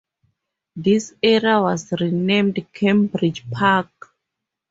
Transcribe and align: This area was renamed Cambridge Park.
This 0.75 1.13
area 1.21 1.61
was 1.61 1.91
renamed 1.99 2.65
Cambridge 2.73 3.47
Park. 3.51 3.91